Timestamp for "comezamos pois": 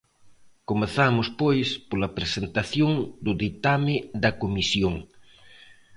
0.69-1.67